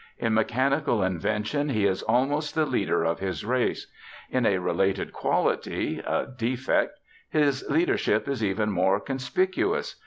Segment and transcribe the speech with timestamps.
[0.17, 3.85] In mechanical invention he is almost the leader of his race.
[4.31, 6.97] In a related quality a defect
[7.29, 9.97] his leadership is even more conspicuous.